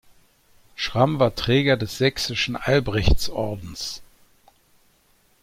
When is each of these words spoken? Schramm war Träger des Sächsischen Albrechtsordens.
Schramm 0.75 1.19
war 1.19 1.35
Träger 1.35 1.77
des 1.77 1.99
Sächsischen 1.99 2.55
Albrechtsordens. 2.55 4.01